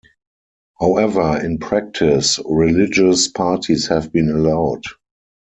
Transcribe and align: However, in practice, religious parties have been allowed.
However, 0.79 1.39
in 1.45 1.59
practice, 1.59 2.39
religious 2.43 3.27
parties 3.27 3.89
have 3.89 4.11
been 4.11 4.31
allowed. 4.31 4.81